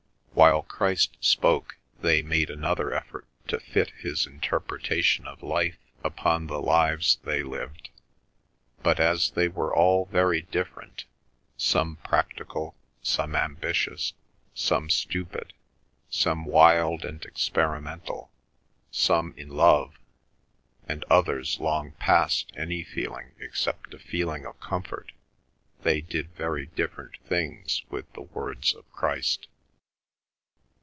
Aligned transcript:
While 0.33 0.63
Christ 0.63 1.17
spoke 1.21 1.77
they 2.01 2.23
made 2.23 2.49
another 2.49 2.93
effort 2.95 3.27
to 3.49 3.59
fit 3.59 3.91
his 3.91 4.25
interpretation 4.25 5.27
of 5.27 5.43
life 5.43 5.77
upon 6.03 6.47
the 6.47 6.59
lives 6.59 7.19
they 7.23 7.43
lived, 7.43 7.89
but 8.81 8.99
as 8.99 9.31
they 9.31 9.47
were 9.47 9.75
all 9.75 10.05
very 10.05 10.41
different, 10.43 11.05
some 11.57 11.97
practical, 11.97 12.75
some 13.03 13.35
ambitious, 13.35 14.13
some 14.55 14.89
stupid, 14.89 15.53
some 16.09 16.45
wild 16.45 17.05
and 17.05 17.23
experimental, 17.23 18.31
some 18.89 19.35
in 19.37 19.49
love, 19.49 19.99
and 20.87 21.05
others 21.07 21.59
long 21.59 21.91
past 21.99 22.51
any 22.55 22.83
feeling 22.83 23.33
except 23.39 23.93
a 23.93 23.99
feeling 23.99 24.47
of 24.47 24.59
comfort, 24.59 25.11
they 25.83 26.01
did 26.01 26.33
very 26.35 26.65
different 26.67 27.17
things 27.27 27.83
with 27.91 28.11
the 28.13 28.23
words 28.23 28.73
of 28.73 28.91
Christ. 28.91 29.47